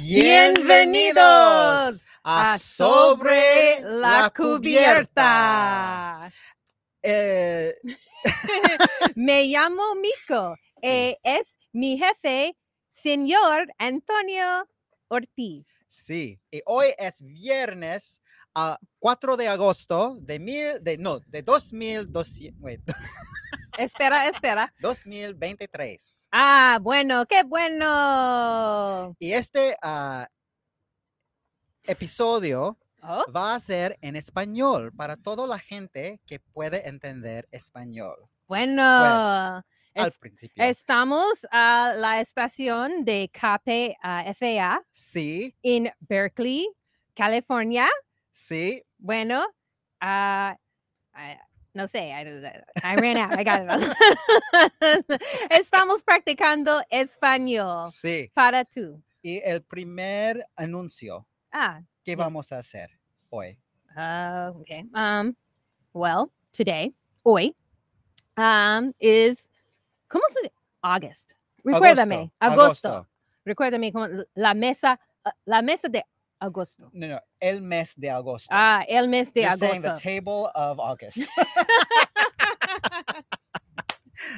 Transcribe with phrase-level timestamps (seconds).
[0.00, 6.30] Bienvenidos a Sobre la Cubierta.
[7.02, 7.74] Eh,
[9.16, 10.54] Me llamo Mico.
[10.82, 12.56] eh, es mi jefe,
[12.88, 14.68] señor Antonio
[15.08, 15.66] Ortiz.
[15.88, 18.22] sí, y hoy es viernes
[18.54, 22.80] a 4 de agosto de mil, de, no, de 2200, wait,
[23.78, 24.74] Espera, espera.
[24.80, 26.28] 2023.
[26.32, 29.14] Ah, bueno, qué bueno.
[29.20, 30.26] Y este ah,
[31.84, 38.16] episodio Oh, va a ser en español para toda la gente que puede entender español.
[38.48, 38.82] bueno.
[39.94, 40.62] Al Es- principio.
[40.64, 46.68] estamos a la estación de KPFA Sí, en Berkeley,
[47.14, 47.86] California.
[48.32, 49.46] sí, Bueno,
[50.00, 50.56] ah,
[51.12, 52.22] ah, no sé, I,
[52.82, 55.04] I ran out, I got it.
[55.50, 58.30] Estamos practicando español sí.
[58.34, 59.02] para tú.
[59.22, 62.16] Y el primer anuncio Ah, que Yeah.
[62.24, 62.88] vamos a hacer
[63.30, 63.58] hoy.
[63.96, 64.84] uh, okay.
[64.94, 65.34] Um,
[65.92, 66.92] well, today,
[67.24, 67.54] hoy,
[68.36, 69.50] um, is,
[70.08, 70.52] ¿cómo se dice?
[70.82, 71.32] August.
[71.64, 73.06] Recuérdame, agosto.
[73.44, 74.98] Recuérdame como la mesa,
[75.44, 76.04] la mesa de
[76.42, 76.88] agosto.
[76.92, 78.48] No, no, el mes de agosto.
[78.50, 79.60] Ah, el mes de agosto.
[79.66, 81.18] You're saying the table of August.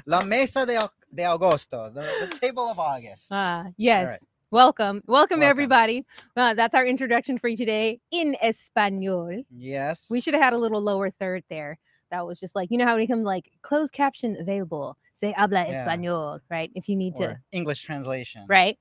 [0.07, 0.79] La mesa de,
[1.15, 3.29] de agosto, the, the table of August.
[3.33, 4.27] Ah, yes.
[4.51, 5.03] Welcome.
[5.07, 5.43] Welcome, Welcome.
[5.43, 6.05] everybody.
[6.37, 9.43] Uh, that's our introduction for you today in Espanol.
[9.51, 10.09] yes.
[10.11, 11.79] We should have had a little lower third there.
[12.11, 14.97] That was just like, you know how we come like closed caption available.
[15.13, 15.85] Say habla Yeah.
[15.87, 16.71] español, right?
[16.75, 18.45] If you need to, English translation.
[18.49, 18.77] right?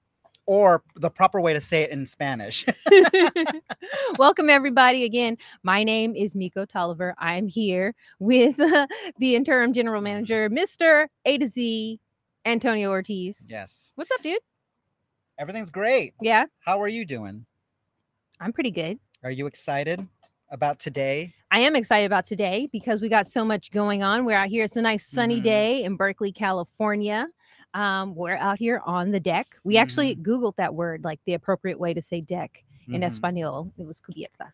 [0.50, 2.66] Or the proper way to say it in Spanish.
[4.18, 5.04] Welcome, everybody.
[5.04, 7.14] Again, my name is Miko Tolliver.
[7.20, 8.58] I'm here with
[9.20, 11.06] the interim general manager, Mr.
[11.26, 12.00] A to Z,
[12.46, 13.46] Antonio Ortiz.
[13.48, 13.92] yes.
[13.94, 14.40] What's up, dude?
[15.38, 16.16] Everything's great.
[16.20, 17.46] Yeah, How are you doing?
[18.42, 18.98] I'm pretty good.
[19.24, 20.08] Are you excited
[20.50, 21.32] about today?
[21.52, 24.26] I am excited about today because we got so much going on.
[24.26, 24.64] We're out here.
[24.64, 25.44] It's a nice sunny Mhm.
[25.44, 27.28] day in Berkeley, California.
[27.74, 29.56] Um, we're out here on the deck.
[29.64, 33.06] We actually Googled that word, like the appropriate way to say deck in Mhm.
[33.06, 33.72] Espanol.
[33.78, 34.52] It was cubierta.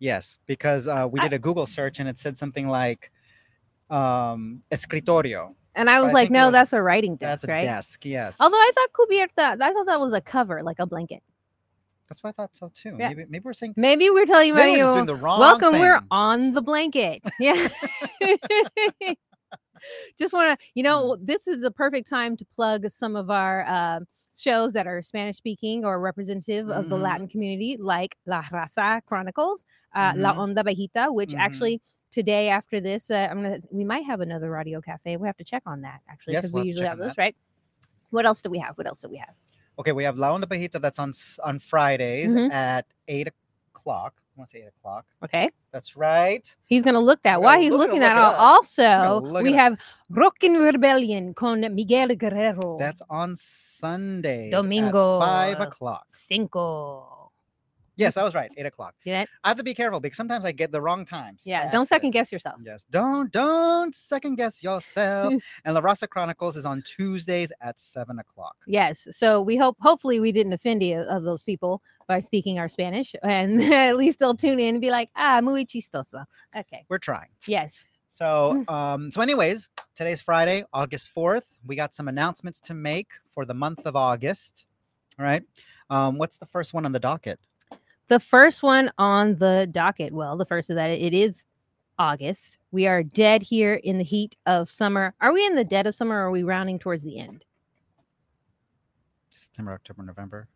[0.00, 3.12] Yes, because uh, we did a Google search and it said something like
[3.90, 5.54] um, escritorio.
[5.74, 7.42] And I was I like, it no, was- that's a writing desk.
[7.42, 7.62] That's a right?
[7.62, 8.04] desk.
[8.04, 8.40] Yes.
[8.40, 11.22] Although I thought cubierta, I thought that was a cover, like a blanket.
[12.08, 12.96] That's what I thought so too.
[12.98, 13.08] Yeah.
[13.10, 13.74] Maybe, maybe we're saying.
[13.76, 17.22] Maybe we're telling Maybe we're you, doing the wrong welcome, we're on the blanket.
[17.38, 17.68] Yeah.
[20.18, 23.64] Just want to, you know, this is a perfect time to plug some of our
[23.66, 24.00] uh,
[24.38, 27.02] shows that are Spanish speaking or representative of the Mhm.
[27.02, 30.54] Latin community, like La Raza Chronicles, uh, La Mhm.
[30.54, 31.38] Onda Bajita, which Mhm.
[31.38, 31.80] actually
[32.12, 35.16] today after this, uh, I'm gonna, we might have another radio cafe.
[35.16, 37.36] We have to check on that actually Yes, because we'll we usually have those, right?
[38.10, 38.76] What else do we have?
[38.76, 39.34] What else do we have?
[39.78, 41.12] Okay, we have La Onda Bajita that's on
[41.44, 42.50] on Fridays Mhm.
[42.50, 43.28] at eight
[43.80, 44.14] o'clock.
[44.18, 45.04] I want to say eight o'clock.
[45.24, 45.50] Okay.
[45.72, 46.44] That's right.
[46.66, 47.40] He's gonna look that.
[47.42, 48.38] While he's look- looking look that it up.
[48.38, 49.76] also look we have
[50.10, 52.76] Rockin' Rebellion con Miguel Guerrero.
[52.78, 54.50] That's on Sunday.
[54.50, 55.20] Domingo.
[55.20, 56.04] Five o'clock.
[56.08, 57.16] cinco.
[57.96, 58.50] Yes, I was right.
[58.56, 58.94] Eight o'clock.
[59.04, 59.26] Yeah.
[59.44, 61.42] I have to be careful because sometimes I get the wrong times.
[61.44, 62.12] Yeah, don't second accident.
[62.14, 62.56] guess yourself.
[62.64, 65.34] Yes, don't don't second guess yourself.
[65.66, 68.56] and La Raza Chronicles is on Tuesdays at seven o'clock.
[68.66, 69.06] Yes.
[69.10, 73.14] So we hope, hopefully, we didn't offend any of those people by speaking our Spanish,
[73.22, 76.84] and at least they'll tune in and be like, "Ah, muy chistoso." Okay.
[76.88, 77.28] We're trying.
[77.46, 77.84] Yes.
[78.08, 81.44] So, um, so anyways, today's Friday, August 4th.
[81.64, 84.66] We got some announcements to make for the month of August.
[85.20, 85.44] All right.
[85.88, 87.38] Um, what's the first one on the docket?
[88.08, 90.12] The first one on the docket.
[90.12, 91.44] Well, the first is that it is
[91.96, 92.58] August.
[92.72, 95.14] We are dead here in the heat of summer.
[95.20, 97.44] Are we in the dead of summer, or are we rounding towards the end?
[99.32, 100.48] September, October, November,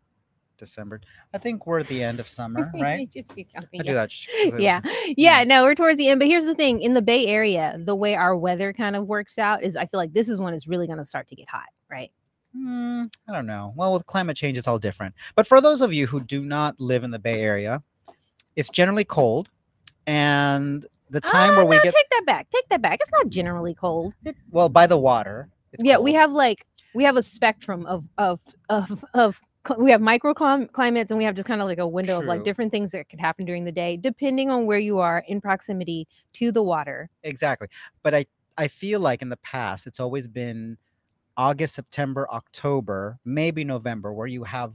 [0.57, 1.01] December.
[1.33, 3.09] I think we're at the end of summer, right?
[3.11, 3.83] Just counting, I yeah.
[3.83, 4.11] do that.
[4.11, 4.27] sh-
[4.57, 4.81] yeah
[5.17, 7.95] yeah no we're towards the end but here's the thing in the bay area the
[7.95, 10.67] way our weather kind of works out is i feel like this is when it's
[10.67, 12.11] really going to start to get hot right
[12.53, 13.73] Hmm, I don't know.
[13.75, 15.13] Well, with climate change, it's all different.
[15.35, 17.83] But for those of you who do not live in the Bay Area,
[18.55, 19.49] it's generally cold,
[20.07, 23.11] and the time Ah, where we no, get take that back take that back it's
[23.11, 25.49] not generally cold it, well by the water.
[25.79, 29.41] yeah we have like we have a spectrum of of of of
[29.77, 32.71] we have microclimates and we have just kind of like a window of like different
[32.71, 36.51] things that could happen during the day depending on where you are in proximity to
[36.51, 37.67] the water exactly.
[38.03, 38.25] But I
[38.57, 40.77] I feel like in the past it's always been
[41.37, 44.73] August, September, October, maybe November, where you have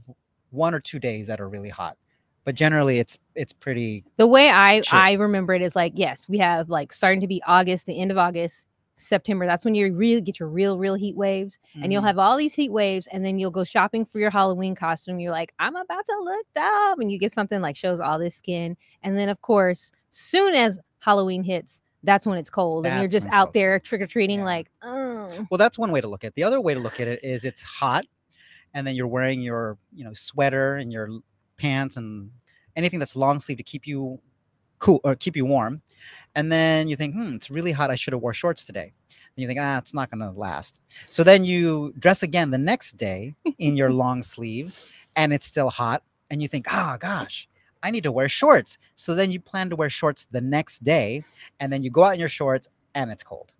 [0.51, 1.97] one or two days that are really hot.
[2.43, 4.99] But generally, it's it's pretty the way i Chill.
[4.99, 8.11] i remember it is like yes we have like starting to be august the end
[8.11, 9.45] of august September.
[9.45, 12.07] That's when you really get your real, real heat waves, and you'll Mhm.
[12.07, 15.19] have all these heat waves, and then you'll go shopping for your Halloween costume.
[15.19, 18.35] You're like, I'm about to look dumb, and you get something like shows all this
[18.35, 23.07] skin, and then of course, soon as Halloween hits, that's when it's cold, and you're
[23.09, 23.53] just out cold.
[23.53, 24.45] there trick or treating, Yeah.
[24.45, 26.35] like, oh, Well, that's one way to look at it.
[26.35, 28.05] The other way to look at it is it's hot,
[28.73, 31.09] and then you're wearing your you know sweater and your
[31.57, 32.31] pants and
[32.75, 34.19] anything that's long sleeve to keep you
[34.81, 35.81] cool or keep you warm.
[36.35, 37.89] And then you think, hmm, it's really hot.
[37.89, 38.91] I should have wore shorts today.
[39.07, 40.81] And you think, ah, it's not gonna last.
[41.07, 45.69] So then you dress again the next day in your long sleeves, and it's still
[45.69, 46.03] hot.
[46.29, 47.47] And you think, ah, gosh,
[47.83, 48.77] I need to wear shorts.
[48.95, 51.23] So then you plan to wear shorts the next day,
[51.59, 53.51] and then you go out in your shorts, and it's cold.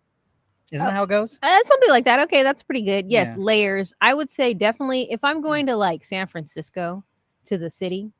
[0.71, 1.37] Isn't Oh, that how it goes?
[1.43, 2.21] Uh, something like that.
[2.21, 3.09] Okay, that's pretty good.
[3.09, 3.35] Yes, Yeah.
[3.37, 3.93] layers.
[3.99, 7.03] I would say definitely if I'm going to like San Francisco
[7.45, 8.11] to the city,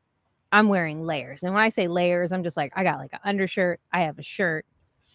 [0.51, 1.43] I'm wearing layers.
[1.43, 4.19] And when I say layers, I'm just like I got like an undershirt, I have
[4.19, 4.65] a shirt,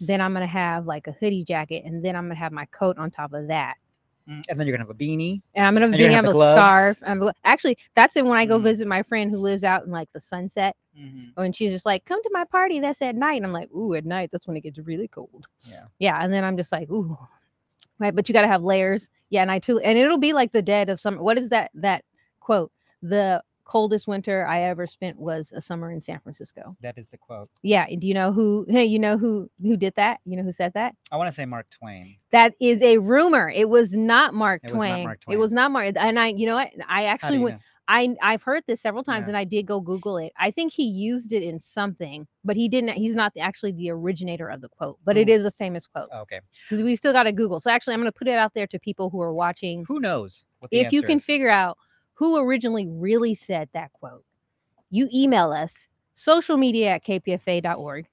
[0.00, 2.99] then I'm gonna have like a hoodie jacket, and then I'm gonna have my coat
[2.99, 3.75] on top of that.
[4.29, 5.41] Mm, And then you're gonna have a beanie.
[5.55, 6.56] And I'm gonna And be you're gonna have have a gloves?
[6.99, 6.99] scarf.
[7.06, 8.62] and actually that's it when I go Mhm.
[8.65, 10.75] visit my friend who lives out in like the sunset.
[10.99, 11.31] Mhm.
[11.37, 13.37] When she's just like, come to my party, that's at night.
[13.37, 15.47] And I'm like, ooh, at night, that's when it gets really cold.
[15.65, 15.85] Yeah.
[15.99, 16.19] Yeah.
[16.25, 17.17] And then I'm just like, ooh.
[17.99, 18.15] Right.
[18.15, 19.09] But you gotta have layers.
[19.31, 19.43] Yeah.
[19.43, 21.23] And I truly and it'll be like the dead of summer.
[21.23, 22.05] What is that that
[22.41, 22.73] quote?
[23.03, 26.77] The coldest winter I ever spent was a summer in San Francisco.
[26.81, 27.51] That is the quote.
[27.63, 27.87] Yeah.
[27.99, 30.21] Do you know who hey, you know who who did that?
[30.25, 30.95] You know who said that?
[31.13, 32.17] I want to say Mark Twain.
[32.31, 33.51] That is a rumor.
[33.51, 35.35] It was not Mark It was not Twain.
[35.37, 35.95] It was not Mark.
[35.97, 36.71] And I, you know what?
[36.89, 37.61] I actually went know?
[37.89, 39.29] I I've heard this several times Yeah.
[39.31, 40.33] and I did go Google it.
[40.39, 42.91] I think he used it in something, but he didn't.
[42.95, 45.33] He's not the, actually the originator of the quote, but it Oh.
[45.33, 46.41] is a famous quote Oh, okay.
[46.69, 47.61] because we still got to Google.
[47.61, 49.85] So actually, I'm going to put it out there to people who are watching.
[49.87, 50.45] Who knows?
[50.59, 51.25] What the If you can is.
[51.25, 51.79] figure out
[52.17, 54.25] who originally really said that quote,
[54.91, 58.07] you email us social media at kpfa.org.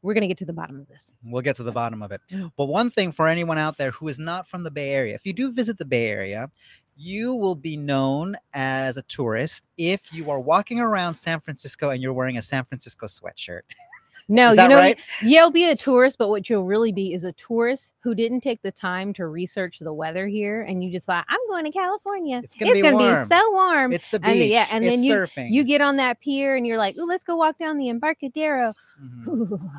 [0.00, 1.16] We're going to get to the bottom of this.
[1.24, 2.20] We'll get to the bottom of it.
[2.56, 5.26] But one thing for anyone out there who is not from the Bay Area, if
[5.26, 6.50] you do visit the Bay Area,
[6.96, 12.02] you will be known as a tourist if you are walking around San Francisco and
[12.02, 13.62] you're wearing a San Francisco sweatshirt.
[14.30, 14.98] No, you know, right?
[15.22, 18.60] you'll be a tourist, but what you'll really be is a tourist who didn't take
[18.60, 22.42] the time to research the weather here, and you just thought, "I'm going to California.
[22.44, 23.26] It's gonna be warm.
[23.26, 24.28] so warm." It's the beach.
[24.30, 25.50] And yeah, and it's then you- surfing.
[25.50, 28.74] You get on that pier, and you're like, "Ooh, let's go walk down the Embarcadero,"
[29.02, 29.70] Mhm.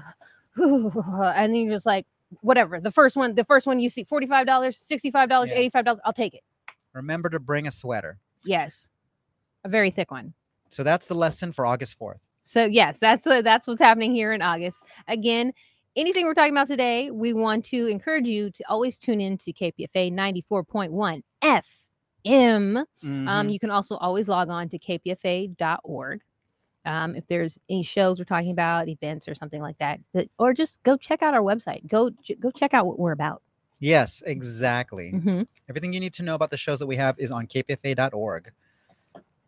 [0.56, 2.08] and then you're just like,
[2.42, 5.50] "Whatever." The first one, the first one you see, forty five dollars, sixty five dollars,
[5.50, 5.58] Yeah.
[5.58, 6.02] eighty five dollars.
[6.06, 6.42] I'll take it.
[6.94, 8.18] Remember to bring a sweater.
[8.44, 8.90] Yes,
[9.64, 10.34] a very thick one.
[10.70, 12.20] So that's the lesson for August 4th.
[12.50, 14.84] So yes, that's uh, that's what's happening here in August.
[15.08, 15.54] Again,
[15.96, 19.54] anything we're talking about today, we want to encourage you to always tune in to
[19.54, 22.78] KPFA 94.1 FM.
[22.78, 23.54] Um, Mhm.
[23.54, 26.22] you can also always log on to kpfa.org.
[26.86, 30.52] Um, if there's any shows we're talking about, events or something like that, that or
[30.54, 31.86] just go check out our website.
[31.88, 33.44] Go j- go check out what we're about.
[33.80, 35.12] Yes, exactly.
[35.14, 35.46] Mhm.
[35.70, 38.52] Everything you need to know about the shows that we have is on kpfa.org.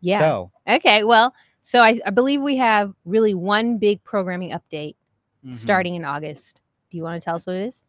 [0.00, 0.18] Yeah.
[0.20, 1.02] So, Okay.
[1.02, 4.96] Well, so I, I believe we have really one big programming update
[5.46, 5.54] mhm.
[5.54, 6.60] starting in August.
[6.90, 7.84] Do you want to tell us what it is?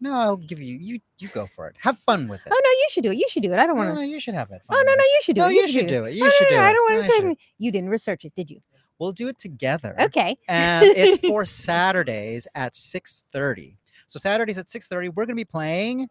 [0.00, 0.76] No, I'll give you.
[0.76, 1.74] You you go for it.
[1.80, 2.52] Have fun with it.
[2.54, 3.16] Oh no, you should do it.
[3.16, 3.58] You should do it.
[3.58, 4.06] I don't No, want no, to.
[4.06, 4.62] you should have it.
[4.70, 5.54] Oh no, no, you should do No, it.
[5.54, 6.14] you should do it.
[6.14, 6.64] You No, no, should do no, it.
[6.64, 7.20] I don't want to say.
[7.20, 7.36] should.
[7.58, 8.60] You didn't research it, did you?
[8.98, 9.94] We'll do it together.
[10.00, 10.38] Okay.
[10.48, 13.76] And it's for Saturdays at 6:30.
[14.06, 16.08] So Saturdays at 6:30, we're gonna be playing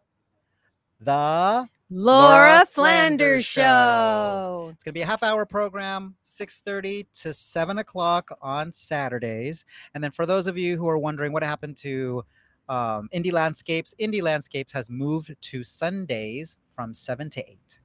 [1.00, 1.68] the.
[1.90, 4.70] Laura Flanders Flanders Show.
[4.74, 9.64] It's gonna be a half hour program, 6:30 to 7 o'clock on Saturdays.
[9.94, 12.24] And then for those of you who are wondering what happened to
[12.68, 17.78] um, Indie Landscapes, Indie Landscapes has moved to Sundays from 7 to 8.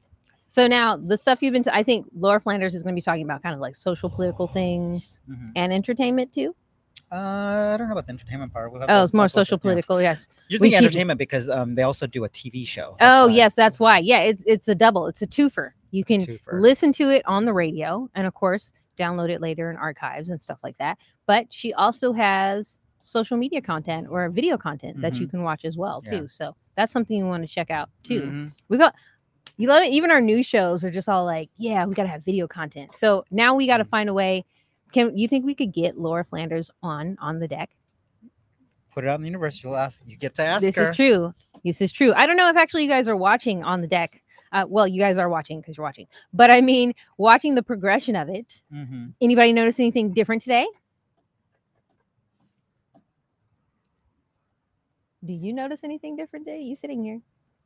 [0.47, 1.63] So now the stuff you've been.
[1.63, 4.09] to, I think Laura Flanders is going to be talking about kind of like social,
[4.09, 5.47] political things Mhm.
[5.55, 6.55] and entertainment too.
[7.11, 8.71] Uh, I don't know about the entertainment part.
[8.71, 9.61] We'll Oh, it's more we'll have to look social, yeah.
[9.61, 10.01] political.
[10.01, 10.27] Yes.
[10.47, 12.95] You We think keep- entertainment because um, they also do a TV show.
[12.99, 13.33] That's oh why.
[13.33, 13.97] yes, that's why.
[13.99, 15.07] Yeah, it's it's a double.
[15.07, 15.71] It's a twofer.
[15.91, 16.61] You It's can twofer.
[16.61, 20.39] listen to it on the radio, and of course, download it later in archives and
[20.39, 20.97] stuff like that.
[21.27, 25.75] But she also has social media content or video content that you can watch as
[25.75, 26.13] well Mm-hmm.
[26.13, 26.19] Yeah.
[26.21, 26.27] too.
[26.29, 28.21] So that's something you want to check out too.
[28.21, 28.51] Mhm.
[28.69, 28.95] We've got
[29.57, 29.91] you love it.
[29.91, 32.95] Even our new shows are just all like, yeah, we got to have video content.
[32.95, 33.89] So now we got to Mm.
[33.89, 34.45] find a way.
[34.91, 37.69] Can you think we could get Laura Flanders on on the deck?
[38.93, 39.63] Put it out in the universe.
[39.63, 40.01] You'll ask.
[40.05, 40.89] You get to ask this her.
[40.91, 41.33] is true.
[41.63, 42.13] This is true.
[42.13, 44.21] I don't know if actually you guys are watching on the deck.
[44.51, 46.07] Uh, well, you guys are watching because you're watching.
[46.33, 48.61] But I mean, watching the progression of it.
[48.71, 50.67] hmm Anybody notice anything different today?
[55.23, 56.61] Do you notice anything different today?
[56.61, 57.21] You sitting here?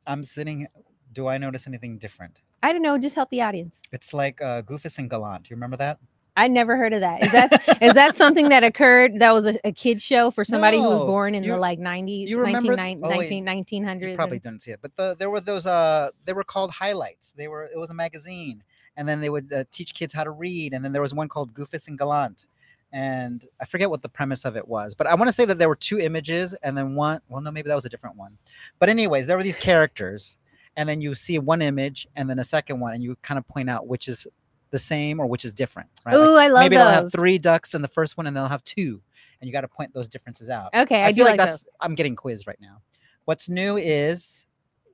[0.06, 0.68] I'm sitting.
[1.12, 2.38] Do I notice anything different?
[2.62, 2.98] I don't know.
[2.98, 3.80] Just help the audience.
[3.92, 5.44] It's like uh, Goofus and Gallant.
[5.44, 5.98] Do you remember that?
[6.36, 7.24] I never heard of that.
[7.24, 9.18] Is that is that something that occurred?
[9.20, 11.78] That was a, a kid show for somebody who was born in you- the like
[11.78, 14.14] 90s, you remember- 19, oh, wait, 19, You 1900s.
[14.16, 15.66] probably didn't see it, but the, there were those.
[15.66, 17.32] Uh, they were called highlights.
[17.32, 17.64] They were.
[17.64, 18.62] It was a magazine,
[18.96, 20.74] and then they would uh, teach kids how to read.
[20.74, 22.44] And then there was one called Goofus and Gallant,
[22.92, 25.58] and I forget what the premise of it was, but I want to say that
[25.58, 27.20] there were two images, and then one.
[27.28, 28.36] Well, no, maybe that was a different one.
[28.78, 30.38] But anyways, there were these characters,
[30.76, 33.48] and then you see one image, and then a second one, and you kind of
[33.48, 34.26] point out which is
[34.70, 35.88] the same or which is different.
[36.04, 36.16] Right?
[36.16, 36.84] Like, I love maybe those.
[36.86, 39.00] they'll have three ducks in the first one, and they'll have two,
[39.40, 40.74] and you got to point those differences out.
[40.74, 41.68] Okay, I, I, do feel like, like that's those.
[41.80, 42.80] I'm getting quizzed right now.
[43.24, 44.44] What's new is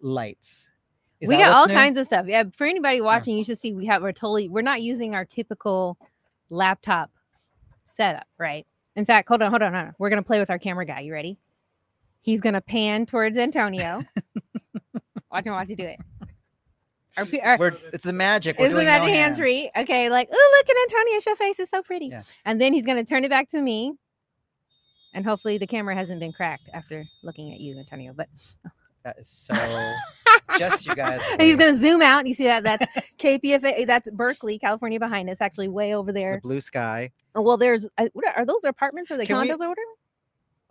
[0.00, 0.66] lights.
[1.20, 1.74] Is we got all new?
[1.74, 2.26] kinds of stuff.
[2.26, 5.24] Yeah, for anybody watching, you should see we have we're totally we're not using our
[5.24, 5.96] typical
[6.50, 7.10] laptop
[7.84, 8.66] setup, right?
[8.96, 9.94] In fact, hold on, hold on, hold on.
[9.98, 11.00] We're gonna play with our camera guy.
[11.00, 11.38] You ready?
[12.20, 14.02] He's gonna pan towards Antonio.
[15.30, 16.00] watch him watch you do it.
[17.16, 18.58] Pe- our, We're, it's the magic.
[18.58, 19.70] We're is the doing magic no hands free?
[19.76, 22.06] Okay, like oh look at Antonio's your face is so pretty.
[22.06, 22.22] Yeah.
[22.44, 23.92] And then he's gonna turn it back to me.
[25.14, 28.12] And hopefully the camera hasn't been cracked after looking at you, Antonio.
[28.16, 28.28] But
[29.04, 29.54] That is so.
[30.58, 31.20] just you guys.
[31.32, 32.26] And he's gonna zoom out.
[32.26, 32.62] You see that?
[32.62, 32.86] That's
[33.18, 33.84] KPFA.
[33.86, 35.40] That's Berkeley, California, behind us.
[35.40, 36.40] Actually, way over the there.
[36.40, 37.10] blue sky.
[37.34, 39.68] Oh, well, there's uh, what are, are those apartments or the Can we- condos or
[39.70, 39.80] whatever?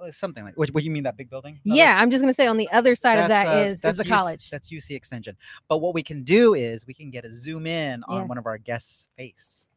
[0.01, 0.57] Oh, it's something like.
[0.57, 1.59] What, what you mean that big building?
[1.63, 3.69] No, yeah, I'm just gonna say on the other side of that that's, is uh,
[3.69, 4.49] is that's the UC college.
[4.49, 5.37] That's UC Extension.
[5.67, 8.25] But what we can do is we can get a zoom in on Yeah.
[8.25, 9.67] one of our guests' face.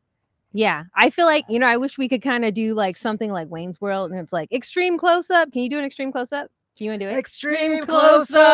[0.54, 1.66] Yeah, I feel like you know.
[1.66, 4.50] I wish we could kind of do like something like Wayne's World, and it's like
[4.50, 5.52] extreme close up.
[5.52, 6.50] Can you do an extreme close up?
[6.76, 7.18] Do you want to do it?
[7.18, 8.44] Extreme close close up.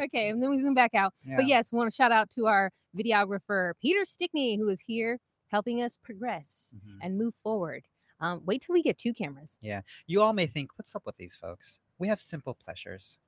[0.02, 1.12] okay, and then we zoom back out.
[1.36, 5.18] But yes, want to shout out to our videographer Peter Stickney, who is here
[5.50, 6.98] helping us progress Mhm.
[7.02, 7.84] and move forward.
[8.20, 9.58] Um, wait till we get two cameras.
[9.60, 9.80] Yeah.
[10.06, 11.80] You all may think, what's up with these folks?
[11.98, 13.18] We have simple pleasures.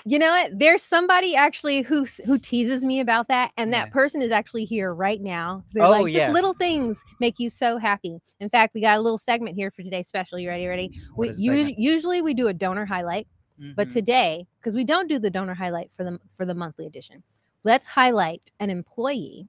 [0.05, 0.59] you know what?
[0.59, 3.93] There's somebody actually who who teases me about that, and that Yeah.
[3.93, 5.63] person is actually here right now.
[5.71, 6.33] They're Oh, like, yes.
[6.33, 8.19] little things make you so happy.
[8.41, 10.37] In fact, we got a little segment here for today's special.
[10.37, 10.67] You ready?
[10.67, 10.91] Ready?
[11.15, 13.27] What We us- usually we do a donor highlight,
[13.75, 13.93] but Mhm.
[13.93, 17.23] today because we don't do the donor highlight for the for the monthly edition,
[17.63, 19.47] let's highlight an employee,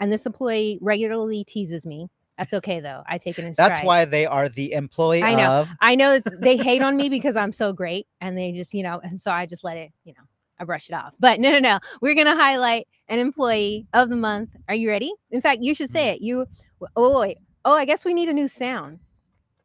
[0.00, 2.08] and this employee regularly teases me.
[2.38, 3.02] That's okay though.
[3.06, 3.70] I take it in stride.
[3.70, 5.52] That's why they are the employee I know.
[5.52, 5.68] of.
[5.80, 9.00] I know they hate on me because I'm so great, and they just, you know,
[9.02, 10.24] and so I just let it, you know,
[10.58, 11.14] I brush it off.
[11.18, 11.78] But no, no, no.
[12.02, 14.54] We're gonna highlight an employee of the month.
[14.68, 15.12] Are you ready?
[15.30, 16.16] In fact, you should say mm.
[16.16, 16.22] it.
[16.22, 16.46] You.
[16.94, 17.38] Oh wait.
[17.64, 18.98] Oh, I guess we need a new sound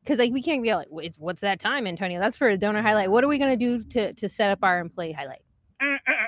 [0.03, 2.19] because like we can't be like, "Wait, what's that time, Antonio?
[2.19, 3.11] That's for a donor highlight.
[3.11, 5.41] What are we gonna do to to set up our employee highlight?
[5.81, 6.20] Uh, uh,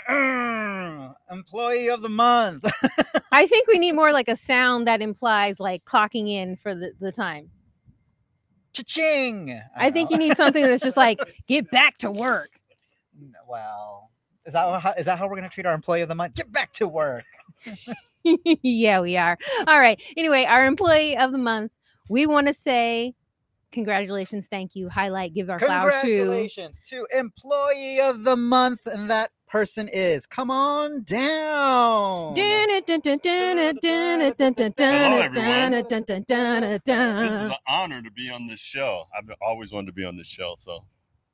[1.34, 2.66] employee of the month.
[3.32, 6.94] I think we need more like a sound that implies like clocking in for the,
[7.00, 7.50] the time.
[8.74, 9.62] Cha-ching!
[9.76, 12.52] I think you need something that's just like get back to work.
[13.48, 14.12] Well,
[14.46, 16.36] is that how, is that how we're gonna treat our employee of the month?
[16.36, 17.26] Get back to work.
[18.24, 19.38] yeah, we are.
[19.68, 20.02] All right.
[20.18, 21.72] Anyway, our employee of the month,
[22.10, 23.14] we want to say
[23.74, 26.02] congratulations, thank you, highlight, give our flowers to.
[26.02, 30.26] Congratulations to employee of the month, and that person is.
[30.26, 32.34] Come on down.
[32.34, 32.90] This is
[37.44, 39.04] an honor to be on this show.
[39.16, 40.56] I've always wanted to be on this show.
[40.58, 40.84] So,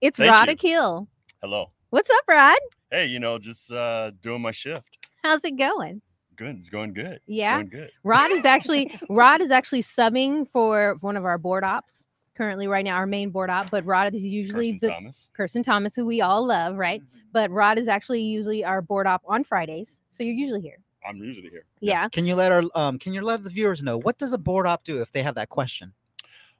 [0.01, 0.77] it's Rod Thank you.
[0.77, 1.07] Akil.
[1.41, 1.71] hello.
[1.91, 2.57] What's up, Rod?
[2.91, 4.97] Hey, you know, just uh, doing my shift.
[5.23, 6.01] How's it going?
[6.35, 6.57] Good.
[6.57, 7.13] It's going good.
[7.13, 7.55] It's Yeah?
[7.59, 7.89] going good.
[8.03, 12.03] Rod is actually Rod is actually subbing for one of our board ops
[12.39, 13.69] currently right now, our main board op.
[13.69, 15.29] But Rod is usually Carson the Thomas.
[15.33, 17.01] Kirsten Thomas, who we all love, right?
[17.01, 17.19] Mhm.
[17.33, 20.77] But Rod is actually usually our board op on Fridays, so you're usually here.
[21.07, 21.65] I'm usually here.
[21.81, 22.07] Yeah.
[22.09, 22.97] Can you let our um?
[22.97, 25.35] Can you let the viewers know what does a board op do if they have
[25.35, 25.93] that question?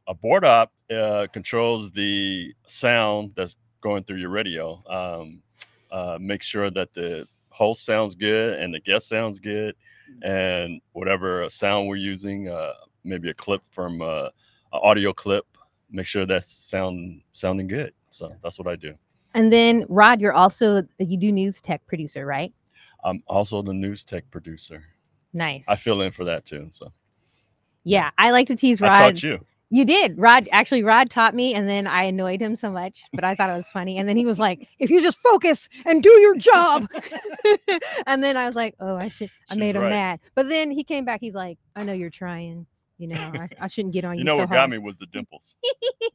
[0.07, 4.83] A board op uh, controls the sound that's going through your radio.
[4.89, 5.41] Um,
[5.91, 9.75] uh, make sure that the host sounds good and the guest sounds good,
[10.24, 12.74] and whatever sound we're using, uh,
[13.05, 14.29] maybe a clip from uh,
[14.74, 15.45] an audio clip,
[15.91, 17.93] make sure that's sound sounding good.
[18.12, 18.96] So that's what I do.
[19.34, 22.53] And then Rod, you're also you do news tech producer, right?
[23.03, 24.84] I'm also the news tech producer.
[25.34, 25.67] Nice.
[25.67, 26.67] I fill in for that too.
[26.69, 26.91] So
[27.84, 28.98] yeah, I like to tease Rod.
[28.98, 29.46] I taught you.
[29.72, 30.17] You did.
[30.17, 33.51] Rod actually Rod taught me and then I annoyed him so much, but I thought
[33.51, 34.00] it was funny.
[34.00, 36.88] And then he was like, if you just focus and do your job.
[38.08, 39.89] and then I was like, oh, I should I She's made him right.
[39.91, 40.19] mad.
[40.34, 42.65] But then he came back, he's like, I know you're trying.
[42.99, 44.19] You know, I, I shouldn't get on you.
[44.19, 45.55] You know so what got me was the dimples.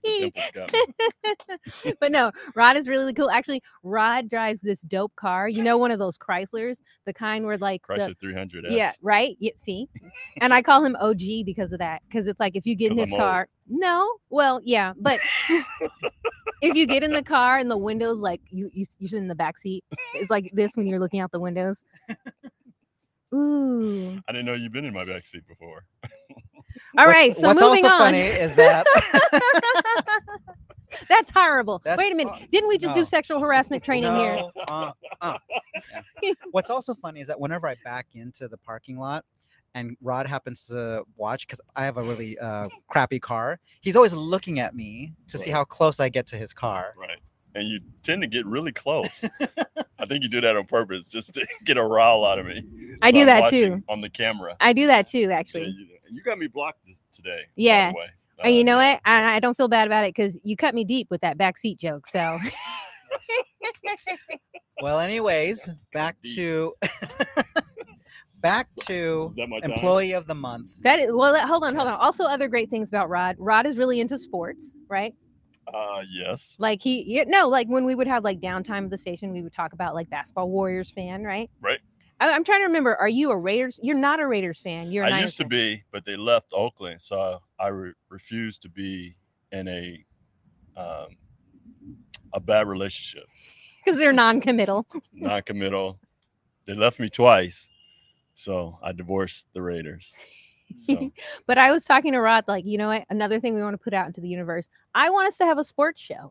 [0.03, 3.31] The dimples but no, Rod is really cool.
[3.31, 5.49] Actually, Rod drives this dope car.
[5.49, 9.35] You know, one of those Chryslers, the kind where like the, Chrysler 300 yeah, right.
[9.41, 9.89] Yeah, see,
[10.43, 12.03] and I call him OG because of that.
[12.07, 13.21] Because it's like if you get in his I'm old.
[13.23, 15.19] car, no, well, yeah, but
[16.61, 19.29] if you get in the car and the windows like you you you sit in
[19.29, 21.83] the back seat, it's like this when you're looking out the windows.
[23.35, 24.21] Ooh.
[24.29, 25.85] I didn't know you've been in my back seat before.
[26.97, 28.01] All What's- right, so what's moving also on.
[28.01, 28.87] funny is that
[31.09, 31.81] That's horrible.
[31.85, 32.37] That's Wait a minute.
[32.39, 33.01] fu- Didn't we just no.
[33.01, 34.45] do sexual harassment training here?
[34.69, 35.39] Uh, uh.
[36.23, 36.33] Yeah.
[36.53, 39.25] What's also funny is that whenever I back into the parking lot
[39.75, 44.15] and Rod happens to watch because I have a really uh, crappy car, he's always
[44.15, 46.95] looking at me to see how close I get to his car.
[46.97, 47.19] Right.
[47.55, 49.25] And you tend to get really close.
[49.99, 52.65] I think you do that on purpose just to get a rile out of me.
[53.01, 53.83] I do I'm that too.
[53.89, 54.57] On the camera.
[54.61, 55.67] I do that too, Yeah, actually.
[55.69, 57.31] you, you got me blocked this, today.
[57.31, 57.93] by the Yeah.
[57.93, 58.07] way.
[58.43, 59.01] And you Uh, know yeah, what?
[59.05, 61.79] I, I don't feel bad about it because you cut me deep with that backseat
[61.79, 62.07] joke.
[62.09, 62.39] So
[64.83, 66.75] Well, anyways, back to
[68.41, 69.71] back to Is that my time?
[69.71, 70.71] employee of the month.
[70.83, 71.35] that is well.
[71.47, 71.95] Hold on, hold on.
[72.01, 73.37] Also, other great things about Rod.
[73.39, 75.15] Rod is really into sports, right?
[75.73, 76.57] Uh, yes.
[76.59, 79.43] Like he, yeah, no, like when we would have like downtime of the station, we
[79.43, 81.51] would talk about like basketball Warriors fan, right?
[81.61, 81.81] Right.
[82.21, 82.97] I, I'm trying to remember.
[82.97, 83.81] Are you a Raiders?
[83.83, 84.91] You're not a Raiders fan.
[84.93, 85.05] You're.
[85.05, 85.49] I Niners used to fan.
[85.49, 89.17] be, but they left Oakland, so I re- refused to be
[89.53, 90.05] in a
[90.77, 91.09] um,
[92.33, 93.27] a bad relationship,
[93.85, 94.87] because they're non-committal.
[95.13, 95.99] non-committal.
[96.67, 97.69] They left me twice,
[98.35, 100.15] so I divorced the Raiders.
[100.79, 101.11] So
[101.47, 103.05] but I was talking to Rod, like, you know what?
[103.11, 104.69] Another thing we want to put out into the universe.
[104.95, 106.31] I want us to have a sports show,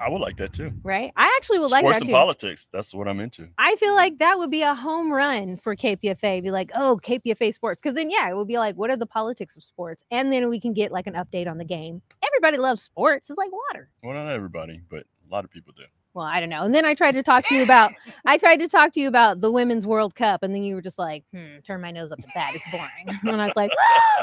[0.00, 0.72] I would like that too.
[0.82, 1.12] right?
[1.16, 2.12] I actually would like Sports and too.
[2.12, 2.68] politics.
[2.72, 3.48] That's what I'm into.
[3.58, 6.42] I feel like that would be a home run for KPFA.
[6.42, 7.82] Be like, oh, KPFA sports.
[7.82, 10.04] Because then, yeah, it would be like, what are the politics of sports?
[10.10, 12.00] And then we can get like an update on the game.
[12.24, 13.28] Everybody loves sports.
[13.30, 13.90] It's like water.
[14.02, 15.84] Well, not everybody, but a lot of people do.
[16.18, 16.64] Well, I don't know.
[16.64, 17.92] And then I tried to talk to you about,
[18.26, 20.42] I tried to talk to you about the Women's World Cup.
[20.42, 22.56] And then you were just like, hmm, turn my nose up at that.
[22.56, 23.20] It's boring.
[23.32, 23.70] and I was like,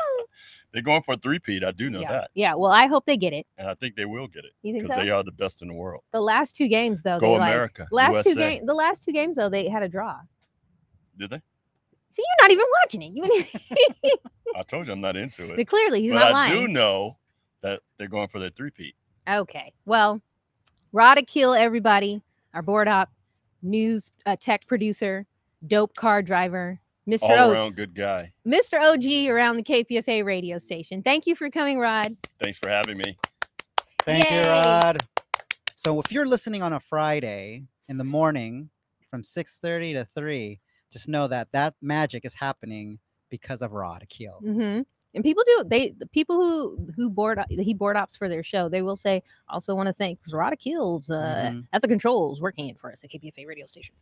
[0.74, 1.64] They're going for a three-peat.
[1.64, 2.12] I do know yeah.
[2.12, 2.54] that, yeah.
[2.56, 3.48] Well, I hope they get it.
[3.58, 5.06] and I think they will get it You think because so?
[5.06, 6.04] they are the best in the world.
[6.12, 8.56] The last two games, though, Go they like, America, last two USA.
[8.56, 10.18] games, the last two games, though, they had a draw.
[11.18, 11.42] Did they?
[12.10, 13.12] See, you're not even watching it.
[13.14, 14.18] You
[14.54, 15.56] I told you I'm not into it.
[15.56, 16.66] But clearly, he's but not I lying.
[16.66, 17.16] do know
[17.62, 18.96] that they're going for their three-peat.
[19.30, 19.72] Okay.
[19.86, 20.22] Well,
[20.96, 22.22] Rod Akil, everybody,
[22.54, 23.10] our board op,
[23.62, 25.26] news uh, tech producer,
[25.68, 27.24] dope car driver, Mr.
[27.24, 28.32] All O- around good guy.
[28.48, 28.80] Mr.
[28.82, 31.04] OG around the KPFA radio station.
[31.04, 32.16] Thank you for coming, Rod.
[32.42, 33.18] Thanks for having me.
[34.06, 34.38] Thank Yay.
[34.38, 35.06] you, Rod.
[35.76, 38.70] So if you're listening on a Friday in the morning
[39.12, 40.62] from 6:30 to 3,
[40.94, 44.40] just know that that magic is happening because of Rod Akil.
[44.42, 44.80] hmm
[45.16, 48.44] And people do they the people who who board op- he board ops for their
[48.44, 48.70] show.
[48.70, 51.68] They will say also want to thank Rod Akil's uh, Mhm.
[51.74, 53.96] at the controls working it for us at KPFA radio station.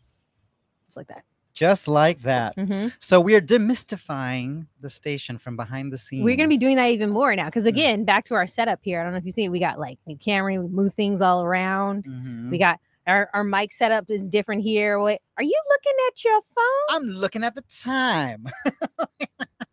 [0.88, 1.24] Just like that.
[1.54, 2.56] Just like that.
[2.58, 6.24] hmm So we're demystifying the station from behind the scenes.
[6.24, 7.68] We're gonna be doing that even more now because Mm.
[7.70, 9.00] again, back to our setup here.
[9.00, 11.22] I don't know if you see, it, we got like new camera, we move things
[11.22, 12.06] all around.
[12.50, 15.00] We got our, our mic setup is different here.
[15.00, 16.86] Wait, are you looking at your phone?
[16.90, 18.48] I'm looking at the time.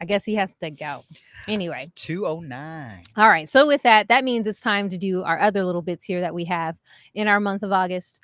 [0.00, 1.04] I guess he has to go.
[1.46, 3.02] Anyway, It's 209.
[3.16, 3.48] all right.
[3.48, 6.32] So with that, that means it's time to do our other little bits here that
[6.34, 6.78] we have
[7.14, 8.20] in our month of August.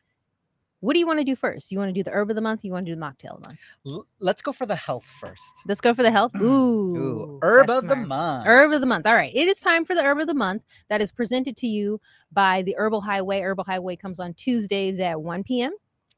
[0.81, 1.73] What do you want to do first?
[1.73, 2.63] You want to do the herb of the month?
[2.65, 3.61] You want to do the mocktail of the month?
[3.87, 5.43] L- let's go for the health first.
[5.67, 6.33] Let's go for the health.
[6.41, 8.47] Ooh, Ooh, herb of the month.
[8.47, 9.07] Herb of the month.
[9.07, 9.35] All right.
[9.35, 12.01] It is time for the herb of the month that is presented to you
[12.33, 13.41] by the Herbal Highway.
[13.41, 15.73] Herbal Highway comes on Tuesdays at 1 p.m.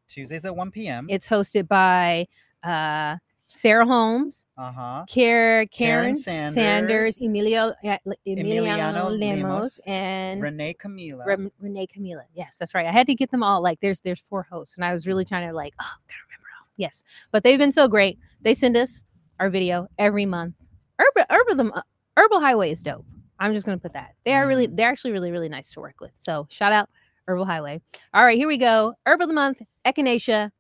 [0.09, 1.07] Tuesdays at 1 p.m.
[1.09, 2.27] It's hosted by
[2.65, 3.17] uh,
[3.49, 5.05] Sarah Holmes, Uh huh.
[5.09, 11.25] Karen, Karen Sanders, Sanders, Emilio, uh, Emiliano Emiliano Lemos, Lemos, and Renee Camila.
[11.27, 12.23] Rem- Renee Camila.
[12.35, 12.87] Yes, that's right.
[12.87, 13.63] I had to get them all.
[13.63, 16.47] Like, there's there's four hosts, and I was really trying to like, oh, gotta remember
[16.61, 16.67] all.
[16.77, 18.19] Yes, but they've been so great.
[18.43, 19.05] They send us
[19.41, 20.55] our video every month.
[20.99, 21.83] Herbal Herbal the Mo-
[22.19, 23.07] Herbal Highway is dope.
[23.41, 24.15] I'm just gonna put that.
[24.25, 26.11] They are really, they're actually really, really nice to work with.
[26.23, 26.91] So shout out
[27.27, 27.81] Herbal Highway.
[28.13, 28.95] All right, here we go.
[29.07, 30.51] Herbal of the month, Echinacea.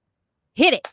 [0.54, 0.88] Hit it.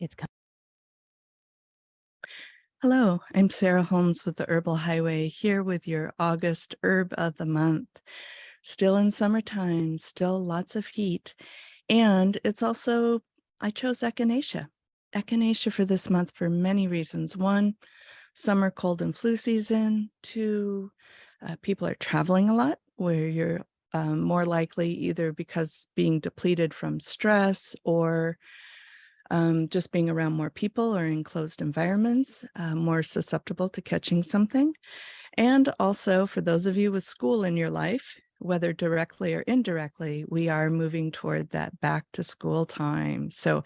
[0.00, 0.28] It's coming.
[2.82, 7.44] Hello, I'm Sarah Holmes with the Herbal Highway here with your August herb of the
[7.44, 7.88] month.
[8.62, 11.34] Still in summertime, still lots of heat.
[11.90, 13.20] And it's also,
[13.60, 14.68] I chose Echinacea.
[15.14, 17.36] Echinacea for this month for many reasons.
[17.36, 17.74] One,
[18.32, 20.10] summer cold and flu season.
[20.22, 20.90] Two,
[21.46, 23.60] uh, people are traveling a lot where you're
[23.92, 28.38] um, more likely either because being depleted from stress or
[29.30, 34.22] um, just being around more people or in closed environments, uh, more susceptible to catching
[34.22, 34.74] something.
[35.34, 40.24] And also, for those of you with school in your life, whether directly or indirectly,
[40.28, 43.30] we are moving toward that back to school time.
[43.30, 43.64] So,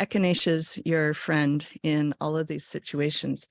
[0.00, 3.48] Echinacea is your friend in all of these situations.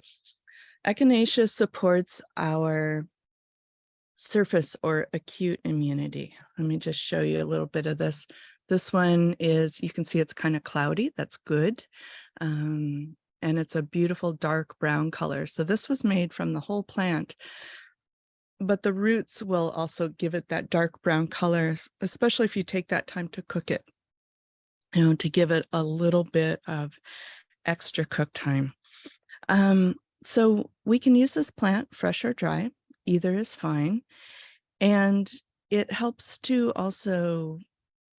[0.86, 3.06] Echinacea supports our
[4.16, 6.36] surface or acute immunity.
[6.58, 8.28] Let me just show you a little bit of this.
[8.72, 11.12] This one is, you can see it's kind of cloudy.
[11.18, 11.84] That's good.
[12.40, 15.46] Um, and it's a beautiful dark brown color.
[15.46, 17.36] So this was made from the whole plant.
[18.62, 22.88] But the roots will also give it that dark brown color, especially if you take
[22.88, 23.84] that time to cook it,
[24.96, 26.98] you know, to give it a little bit of
[27.66, 28.72] extra cook time.
[29.50, 32.72] Um, so we can use this plant fresh or dry,
[33.06, 34.04] either is fine.
[34.80, 35.30] And
[35.70, 37.60] it helps to also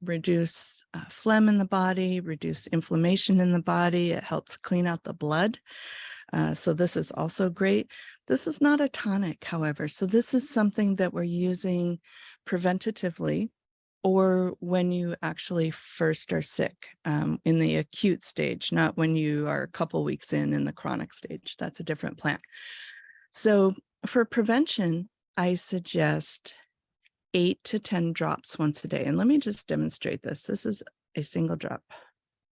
[0.02, 4.12] reduce uh, phlegm in the body, reduce inflammation in the body.
[4.12, 5.58] It helps clean out the blood.
[6.32, 7.90] Uh, so this is also great.
[8.28, 9.88] This is not a tonic, however.
[9.88, 11.98] So this is something that we're using
[12.46, 13.50] preventatively
[14.04, 19.46] or when you actually first are sick um, in the acute stage, not when you
[19.46, 21.56] are a couple weeks in in the chronic stage.
[21.58, 22.40] That's a different plant.
[23.30, 23.74] So
[24.06, 26.54] for prevention, I suggest
[27.34, 29.04] eight to 10 drops once a day.
[29.04, 30.44] And let me just demonstrate this.
[30.44, 30.82] This is
[31.16, 31.82] a single drop.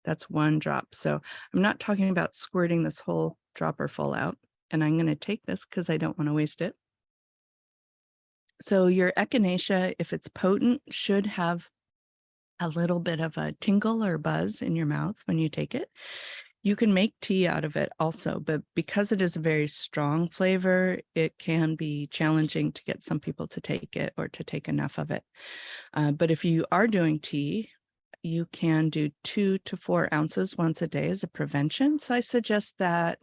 [0.06, 0.88] That's one drop.
[0.94, 1.22] So
[1.54, 4.38] I'm not talking about squirting this whole dropper full out.
[4.72, 6.76] And I'm going to take this because I don't want to waste it.
[8.62, 11.70] So your echinacea, if it's potent, should have
[12.60, 15.90] a little bit of a tingle or buzz in your mouth when you take it.
[16.62, 20.28] You can make tea out of it also, but because it is a very strong
[20.28, 24.68] flavor, it can be challenging to get some people to take it or to take
[24.68, 25.24] enough of it.
[25.94, 27.70] Uh, but if you are doing tea,
[28.24, 31.98] you can do two to four ounces once a day as a prevention.
[31.98, 33.20] So I suggest that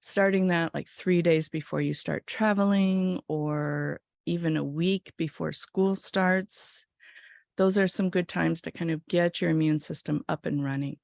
[0.00, 5.96] starting that like three days before you start traveling or even a week before school
[5.96, 6.84] starts.
[7.56, 10.98] Those are some good times to kind of get your immune system up and running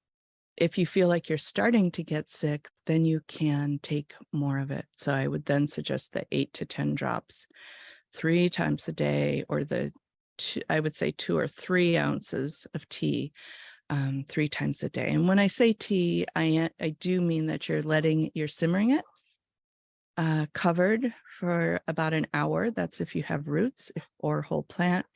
[0.56, 4.70] if you feel like you're starting to get sick, then you can take more of
[4.70, 4.86] it.
[4.96, 7.46] So I would then suggest the eight to 10 drops
[8.14, 9.92] three times a day, or the
[10.38, 13.32] two, I would say two or three ounces of tea
[13.90, 15.08] um, three times a day.
[15.08, 19.04] And when I say tea, I, I do mean that you're letting, you're simmering it
[20.16, 22.70] uh, covered for about an hour.
[22.70, 25.06] That's if you have roots if, or whole plant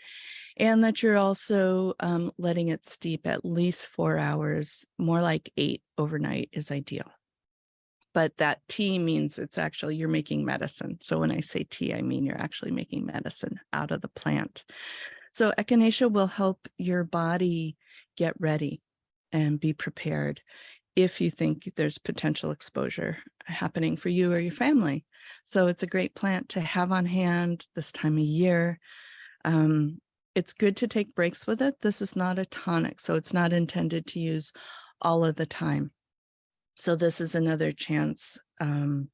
[0.59, 5.83] and that you're also um, letting it steep at least four hours, more like eight
[5.97, 7.11] overnight is ideal.
[8.15, 10.99] But that tea means it's actually you're making medicine.
[11.01, 14.65] So when I say tea, I mean you're actually making medicine out of the plant.
[15.33, 17.77] So echinacea will help your body
[18.17, 18.81] get ready
[19.31, 20.41] and be prepared
[20.97, 25.05] if you think there's potential exposure happening for you or your family.
[25.45, 28.81] So it's a great plant to have on hand this time of year.
[29.45, 30.01] Um,
[30.39, 31.75] it's good to take breaks with it.
[31.83, 34.53] This is not a tonic, so it's not intended to use
[35.03, 35.91] all of the time.
[36.77, 39.09] So this is another chance um,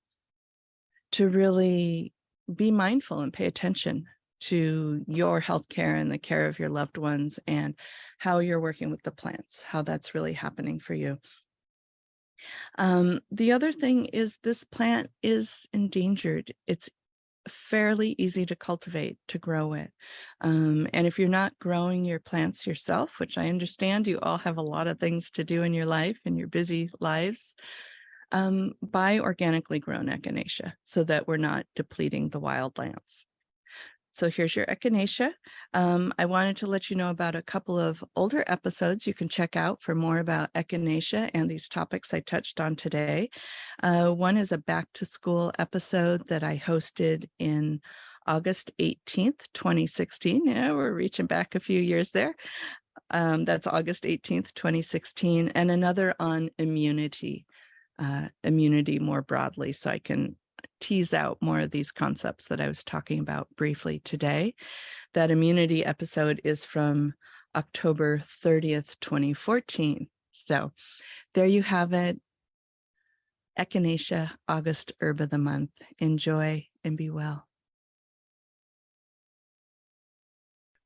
[1.13, 2.13] to really
[2.55, 4.05] be mindful and pay attention
[4.41, 7.75] to your health care and the care of your loved ones and
[8.19, 11.17] how you're working with the plants, how that's really happening for you.
[12.77, 16.53] Um, the other thing is this plant is endangered.
[16.67, 16.91] It's
[17.49, 19.93] fairly easy to cultivate, to grow it.
[20.41, 24.59] Um, and if you're not growing your plants yourself, which I understand you all have
[24.59, 27.55] a lot of things to do in your life and your busy lives,
[28.33, 33.25] um, buy organically grown echinacea so that we're not depleting the wild wildlands.
[34.15, 35.33] So here's your echinacea.
[35.73, 39.29] Um, I wanted to let you know about a couple of older episodes you can
[39.29, 43.31] check out for more about echinacea and these topics I touched on today.
[43.83, 47.81] Uh, one is a back to school episode that I hosted in
[48.25, 50.47] August 18th, 2016.
[50.47, 52.37] Yeah, we're reaching back a few years there.
[53.11, 57.47] Um, that's August 18th, 2016, and another on immunity,
[57.99, 59.73] uh, immunity more broadly.
[59.73, 60.37] So I can
[60.85, 64.55] tease out more of these concepts that I was talking about briefly today.
[65.15, 67.15] That immunity episode is from
[67.57, 70.09] October 30th, 2014.
[70.33, 70.73] So
[71.33, 72.21] there you have it.
[73.59, 75.71] Echinacea, August Herb of the Month.
[76.01, 77.47] Enjoy and be well.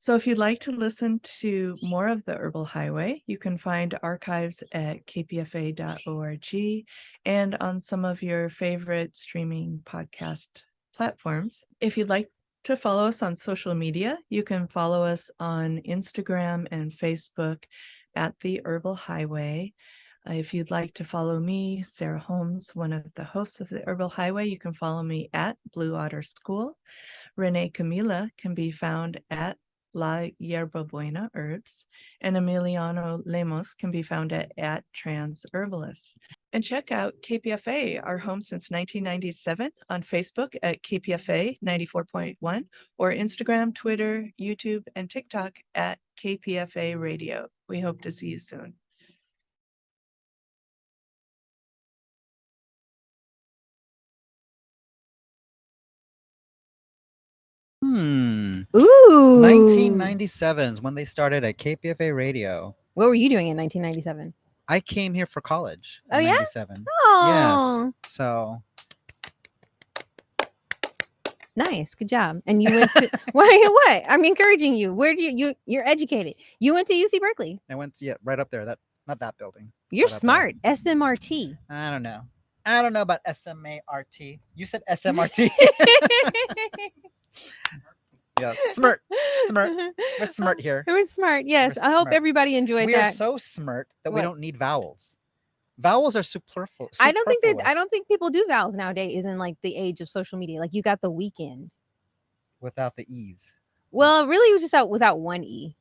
[0.01, 3.99] So if you'd like to listen to more of the Herbal Highway, you can find
[4.01, 6.85] archives at kpfa.org
[7.25, 10.63] and on some of your favorite streaming podcast
[10.95, 11.65] platforms.
[11.81, 12.31] If you'd like
[12.63, 17.65] to follow us on social media, you can follow us on Instagram and Facebook
[18.15, 19.73] at the Herbal Highway.
[20.25, 24.09] If you'd like to follow me, Sarah Holmes, one of the hosts of the Herbal
[24.09, 26.77] Highway, you can follow me at Blue Otter School.
[27.35, 29.57] Renee Camila can be found at
[29.93, 31.85] La Yerba Buena Herbs,
[32.21, 36.17] and Emiliano Lemos can be found at, at Trans Herbalist.
[36.51, 42.65] And check out KPFA, our home since 1997, on Facebook at KPFA 94.1
[42.97, 47.47] or Instagram, Twitter, YouTube, and TikTok at KPFA Radio.
[47.67, 48.78] We hope to see you soon.
[57.89, 58.61] Hmm.
[58.77, 59.41] Ooh.
[59.41, 62.75] 1997 is when they started at KPFA Radio.
[62.93, 64.31] What were you doing in 1997?
[64.67, 66.01] I came here for college.
[66.11, 66.33] Oh, yeah?
[66.33, 66.85] 97.
[66.87, 68.11] Oh, Yes.
[68.11, 68.61] So
[71.55, 71.95] nice.
[71.95, 72.41] Good job.
[72.45, 73.71] And you went to what?
[73.87, 74.03] What?
[74.07, 74.93] I'm encouraging you.
[74.93, 76.35] Where do you you you're educated?
[76.59, 77.59] You went to UC Berkeley.
[77.71, 78.65] I went, to, yeah, right up there.
[78.65, 79.71] That not that building.
[79.89, 80.53] You're Right up there.
[80.53, 80.55] smart.
[80.63, 81.57] SMRT.
[81.71, 82.21] I don't know.
[82.65, 84.19] I don't know about SMART.
[84.53, 85.49] You said SMRT.
[88.39, 89.01] yeah, smart.
[89.47, 89.71] Smart.
[90.19, 90.83] We're smart here.
[90.87, 91.45] We're smart.
[91.45, 91.75] Yes.
[91.77, 92.13] We're I hope smart.
[92.15, 95.17] everybody enjoyed We are so smart that we don't need vowels.
[95.77, 96.97] Vowels are superfluous.
[96.99, 100.01] I don't think that I don't think people do vowels nowadays in like the age
[100.01, 100.59] of social media.
[100.59, 101.69] Like you got the Weeknd.
[102.59, 103.53] without the e's.
[103.91, 105.75] Well, really, it was just out without one e.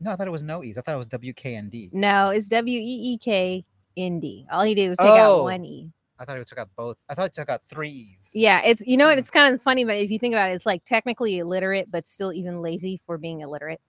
[0.00, 0.76] No, I thought it was no e's.
[0.78, 1.90] I thought it was W K N D.
[1.92, 3.64] No, it's W E E K
[3.98, 4.46] N D.
[4.50, 5.42] All he did was take out Oh.
[5.44, 5.90] one e.
[6.18, 6.96] I thought it took out both.
[7.08, 8.30] I thought it took out three e's.
[8.34, 9.06] Yeah, it's you know?
[9.08, 9.18] Mm.
[9.18, 12.06] It's kind of funny, but if you think about it, it's like technically illiterate, but
[12.06, 13.80] still even lazy for being illiterate.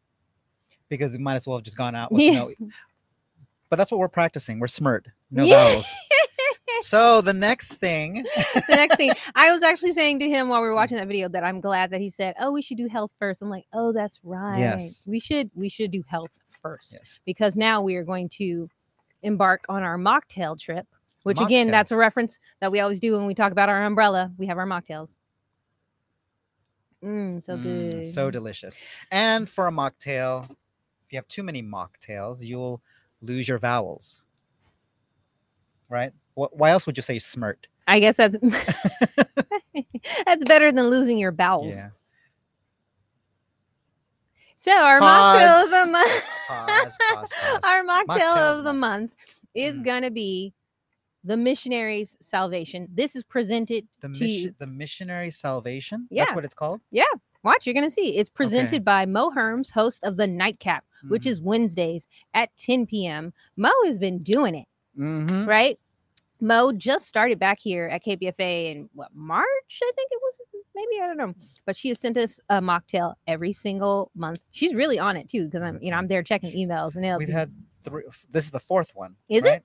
[0.89, 2.33] Because it might as well have just gone out with Yeah.
[2.33, 2.51] no.
[3.69, 4.59] But that's what we're practicing.
[4.59, 5.07] We're smart.
[5.31, 5.69] No Yeah.
[5.69, 5.87] vowels.
[6.81, 10.67] So the next thing, the next thing I was actually saying to him while we
[10.67, 13.09] were watching that video that I'm glad that he said, "Oh, we should do health
[13.17, 13.41] first.
[13.41, 14.59] I'm like, "Oh, that's right.
[14.59, 15.07] Yes.
[15.09, 18.69] We should we should do health first yes, because now we are going to
[19.23, 20.85] embark on our mocktail trip,
[21.27, 24.31] which again, that's a reference that we always do when we talk about our umbrella.
[24.37, 25.17] We have our mocktails.
[27.03, 28.05] Mm, so Mm, good.
[28.05, 28.77] so delicious.
[29.11, 32.81] And for a mocktail, if you have too many mocktails, you'll
[33.21, 34.23] lose your vowels.
[35.89, 36.11] Right?
[36.33, 36.55] What?
[36.57, 37.67] Why else would you say smirt?
[37.87, 38.35] I guess that's
[40.25, 41.75] that's better than losing your bowels.
[41.75, 41.89] Yeah.
[44.55, 47.61] So our mocktail of the month, Pause, pause, pause.
[47.63, 49.15] our mocktail, Mocktail of the month
[49.53, 49.83] is Mhm.
[49.85, 50.53] gonna be
[51.27, 52.87] the missionary's salvation.
[52.93, 54.55] This is presented The to mission, you.
[54.57, 56.07] the missionary salvation.
[56.09, 56.23] Yeah.
[56.25, 56.81] That's what it's called.
[56.91, 57.03] Yeah,
[57.43, 58.17] watch, you're gonna see.
[58.17, 61.31] It's presented by Mo Herms, host of the Nightcap, which Mhm.
[61.31, 63.33] is Wednesdays at 10 p.m.
[63.57, 65.45] Mo has been doing it, Mhm.
[65.45, 65.77] right?
[66.39, 70.41] Mo just started back here at KPFA in what March, I think it was.
[70.75, 71.33] Maybe I don't know,
[71.65, 74.39] but she has sent us a mocktail every single month.
[74.51, 77.17] She's really on it too, because I'm, you know, I'm there checking emails and it'll
[77.17, 77.51] We've be- had
[77.83, 78.03] three.
[78.29, 79.15] This is the fourth one.
[79.29, 79.63] Is it?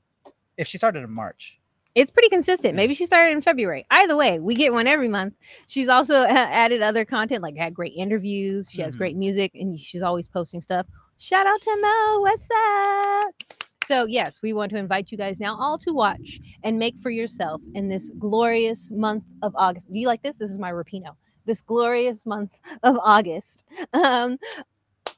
[0.56, 1.58] If she started in March.
[1.94, 2.74] it's pretty consistent.
[2.74, 3.84] Maybe she started in February.
[3.90, 5.34] Either way, we get one every month.
[5.66, 8.66] She's also added other content, like had great interviews.
[8.70, 8.98] She has Mhm.
[8.98, 10.86] great music, and she's always posting stuff.
[11.18, 12.20] Shout out to Mo.
[12.20, 13.34] What's up?
[13.84, 17.10] So yes, we want to invite you guys now all to watch and make for
[17.10, 19.90] yourself in this glorious month of August.
[19.92, 20.36] Do you like this?
[20.36, 21.16] This is my Rapino.
[21.44, 23.64] This glorious month of August.
[23.92, 24.38] Um,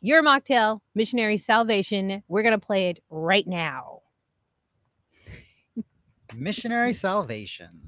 [0.01, 2.23] your mocktail, Missionary Salvation.
[2.29, 4.01] We're gonna play it right now.
[6.37, 7.81] Missionary salvation.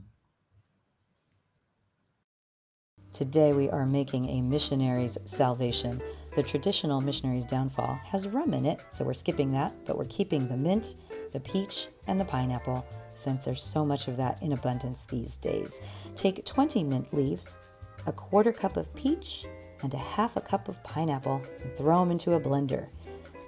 [3.12, 6.00] Today we are making a missionary's salvation.
[6.36, 10.46] The traditional missionary's downfall has rum in it, so we're skipping that, but we're keeping
[10.46, 10.94] the mint,
[11.32, 15.82] the peach, and the pineapple since there's so much of that in abundance these days.
[16.14, 17.58] Take 20 mint leaves,
[18.06, 19.46] a quarter cup of peach,
[19.82, 22.88] and a half a cup of pineapple and throw them into a blender.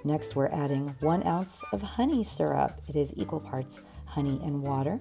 [0.03, 2.81] Next, we're adding one ounce of honey syrup.
[2.87, 4.99] It is equal parts honey and water.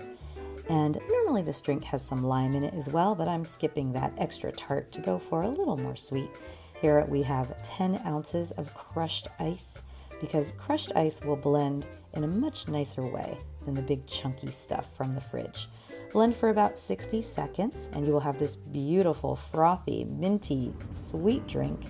[0.69, 4.13] And normally this drink has some lime in it as well, but I'm skipping that
[4.19, 6.31] extra tart to go for a little more sweet.
[6.81, 9.83] Here we have 10 ounces of crushed ice
[10.21, 14.95] because crushed ice will blend in a much nicer way than the big chunky stuff
[14.97, 15.69] from the fridge.
[16.13, 21.81] Blend for about 60 seconds and you will have this beautiful, frothy, minty, sweet drink.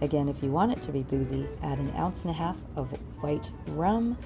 [0.00, 2.90] Again, if you want it to be boozy, add an ounce and a half of
[3.22, 4.18] white rum,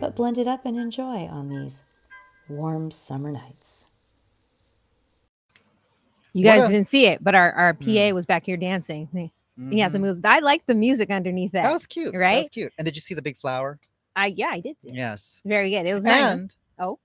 [0.00, 1.84] but blend it up and enjoy on these
[2.48, 3.86] warm summer nights.
[6.32, 8.14] You guys a- didn't see it, but our, our PA Mm.
[8.14, 9.08] was back here dancing.
[9.12, 9.32] He-
[9.70, 10.02] He had the Mhm.
[10.02, 10.20] moves.
[10.24, 11.64] I like the music underneath that.
[11.64, 12.14] That was cute.
[12.14, 12.36] Right?
[12.36, 12.72] That was cute.
[12.78, 13.78] And did you see the big flower?
[14.16, 14.76] I yeah, I did.
[14.82, 15.40] Yes.
[15.44, 15.86] Very good.
[15.86, 16.32] It was nice.
[16.32, 16.98] And Oh.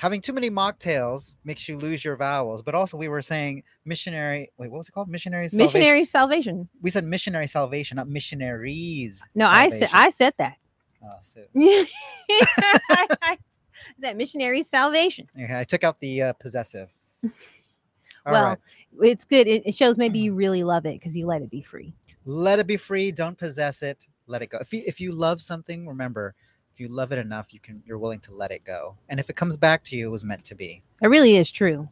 [0.00, 2.62] Having too many mocktails makes you lose your vowels.
[2.62, 4.50] But also, we were saying missionary.
[4.56, 5.10] Wait, what was it called?
[5.10, 5.46] Missionary.
[5.48, 6.68] salvation- Missionary salvation.
[6.80, 9.22] We said missionary salvation, not missionaries.
[9.34, 9.90] No, I said.
[9.92, 10.56] I said that.
[11.04, 11.42] Oh, so,
[13.98, 15.28] that missionary salvation.
[15.38, 16.88] okay, I took out the uh, possessive.
[18.26, 18.58] Well, right.
[19.00, 19.46] it's good.
[19.48, 21.94] It, it shows maybe you really love it because you let it be free.
[22.26, 23.10] let it be free.
[23.12, 24.06] Don't possess it.
[24.26, 24.58] Let it go.
[24.58, 26.34] If you if you love something, remember,
[26.80, 28.96] you love it enough, you can you're willing to let it go.
[29.08, 30.82] And if it comes back to you, it was meant to be.
[31.02, 31.88] It really is true.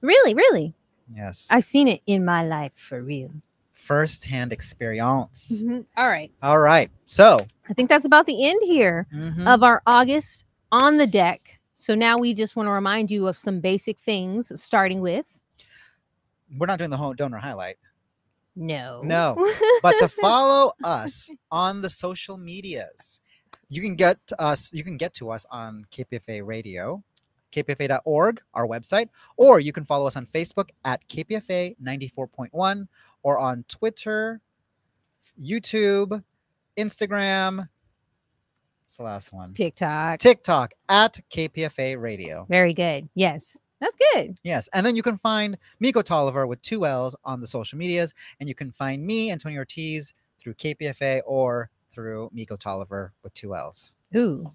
[0.00, 0.74] Really, really.
[1.14, 1.46] Yes.
[1.50, 3.30] I've seen it in my life for real.
[3.72, 5.52] First hand experience.
[5.62, 5.84] Mhm.
[5.96, 6.32] All right.
[6.42, 6.90] All right.
[7.04, 11.60] So I think that's about the end here mhm, of our August on the deck.
[11.74, 15.40] So now we just want to remind you of some basic things, starting with
[16.56, 17.76] we're not doing the whole donor highlight.
[18.54, 19.00] no.
[19.02, 19.34] No,
[19.82, 23.20] but to follow us on the social medias.
[23.68, 27.02] You can get to us, you can get to us on KPFA Radio,
[27.52, 32.86] kpfa.org, our website, or you can follow us on Facebook at KPFA 94.1
[33.22, 34.40] or on Twitter,
[35.40, 36.22] YouTube,
[36.76, 37.68] Instagram.
[38.84, 39.54] It's the last one?
[39.54, 40.18] TikTok.
[40.18, 42.46] TikTok at KPFA Radio.
[42.48, 43.08] Very good.
[43.14, 43.58] Yes.
[43.80, 44.38] That's good.
[44.42, 44.68] Yes.
[44.72, 48.14] And then you can find Miko Tolliver with two L's on the social medias.
[48.40, 53.54] And you can find me, Antonio Ortiz, through KPFA or through Miko Tolliver with two
[53.54, 53.94] L's.
[54.16, 54.52] Ooh.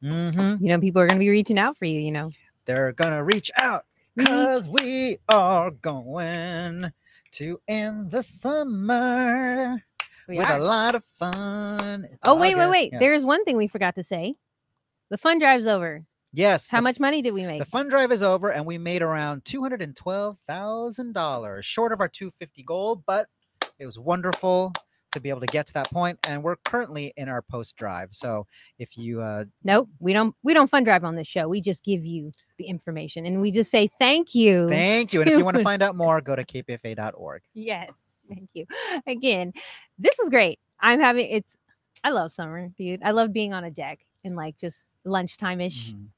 [0.00, 2.26] hmm You know, people are going to be reaching out for you, you know.
[2.66, 3.84] They're going to reach out
[4.16, 6.92] because we are going
[7.32, 9.82] to end the summer
[10.28, 10.58] We with are.
[10.58, 12.04] a lot of fun.
[12.04, 12.92] It's Oh, wait, wait, wait.
[12.92, 12.98] Yeah.
[13.00, 14.36] There's one thing we forgot to say.
[15.10, 16.04] The fun drive's over.
[16.32, 16.70] Yes.
[16.70, 17.60] How the much money did we make?
[17.60, 21.64] The fund drive is over, and we made around two hundred and twelve thousand dollars,
[21.64, 23.28] short of our two fifty goal, but
[23.78, 24.72] it was wonderful
[25.14, 26.18] to be able to get to that point.
[26.28, 28.46] And we're currently in our post drive, so
[28.78, 31.48] if you uh, Nope, we don't we don't fun drive on this show.
[31.48, 34.68] We just give you the information and we just say thank you.
[34.68, 37.42] thank you, and if you want to find out more, go to kpfa.org.
[37.54, 38.66] yes, thank you.
[39.06, 39.52] Again,
[39.98, 40.58] this is great.
[40.80, 41.56] I'm having it's
[42.02, 43.02] I love summer, dude.
[43.02, 45.92] I love being on a deck and like just lunchtime ish.
[45.92, 46.08] Mhm.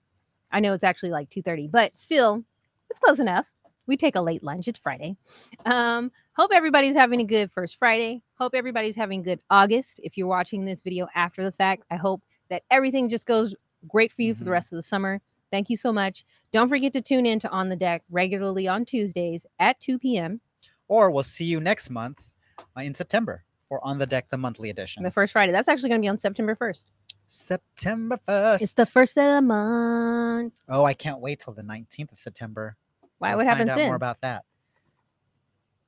[0.50, 2.44] I know it's actually like 2:30, but still
[2.90, 3.46] it's close enough.
[3.86, 4.66] We take a late lunch.
[4.68, 5.16] It's Friday.
[5.64, 8.22] Um, hope everybody's having a good first Friday.
[8.38, 10.00] Hope everybody's having good August.
[10.02, 13.54] If you're watching this video after the fact, I hope that everything just goes
[13.88, 14.54] great for you for the Mhm.
[14.54, 15.20] rest of the summer.
[15.52, 16.24] Thank you so much.
[16.50, 20.40] Don't forget to tune in to On the Deck regularly on Tuesdays at 2 p.m.
[20.88, 22.28] Or we'll see you next month
[22.76, 25.04] uh, in September for On the Deck, the monthly edition.
[25.04, 25.52] The first Friday.
[25.52, 26.86] That's actually going to be on September 1st.
[27.28, 28.62] September first.
[28.62, 30.54] It's the first of the month.
[30.68, 32.76] oh, I can't wait till the nineteenth of September.
[33.18, 33.30] Why?
[33.34, 33.86] We'll what find happens out then?
[33.88, 34.44] More about that.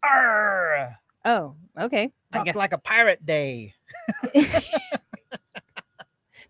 [0.03, 0.97] Arr!
[1.25, 2.05] oh, okay.
[2.33, 3.75] I Talk guess- like a pirate day.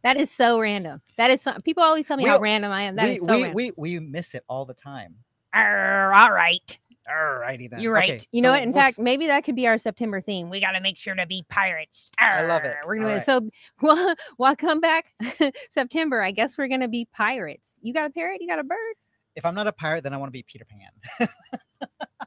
[0.02, 1.00] that is so random.
[1.16, 2.96] That is so, people always tell me We- how random I am.
[2.96, 3.54] That we, is so we, random.
[3.54, 5.14] we we miss it all the time.
[5.54, 6.78] Arr, all right.
[7.10, 7.80] Alrighty then.
[7.80, 8.10] You're right.
[8.16, 8.62] Okay, you know what?
[8.62, 10.50] In we'll s- fact, maybe that could be our September theme.
[10.50, 12.10] We got to make sure to be pirates.
[12.18, 12.76] I love it.
[12.76, 13.22] Arr, We're gonna All right.
[13.22, 13.48] so
[13.80, 14.14] well.
[14.36, 15.14] Well, come back
[15.70, 16.20] September.
[16.20, 17.78] I guess we're gonna be pirates.
[17.80, 18.42] You got a parrot?
[18.42, 18.94] You got a bird?
[19.38, 21.28] If I'm not a pirate, then I want to be Peter Pan.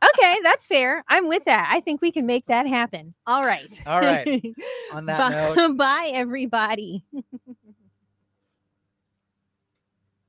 [0.03, 1.03] Okay, that's fair.
[1.09, 1.69] I'm with that.
[1.71, 3.13] I think we can make that happen.
[3.27, 3.79] All right.
[3.85, 4.41] All right.
[4.93, 7.03] On that Bye, note- bye everybody.